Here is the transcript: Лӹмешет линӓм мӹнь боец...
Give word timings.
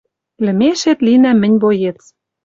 Лӹмешет 0.45 0.99
линӓм 1.05 1.37
мӹнь 1.41 1.57
боец... 1.63 1.99